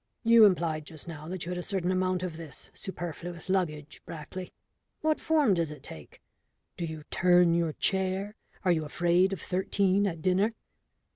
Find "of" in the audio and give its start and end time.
2.23-2.35, 9.31-9.39